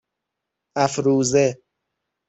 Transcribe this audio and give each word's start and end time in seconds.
افروزه 0.85 1.57